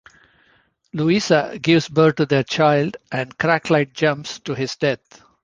[0.93, 5.21] Louisa gives birth to their child, and Kracklite jumps to his death.